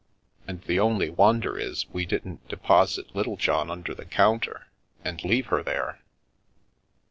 [0.47, 4.65] And the only won der is we didn't deposit Littlejohn under the counter
[5.05, 6.01] and leave her there."